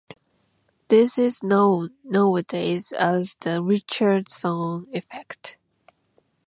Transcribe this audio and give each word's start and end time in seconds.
This 0.87 1.19
is 1.19 1.43
known 1.43 1.91
nowadays 2.03 2.91
as 2.91 3.37
the 3.41 3.61
Richardson 3.61 4.87
effect. 4.91 5.59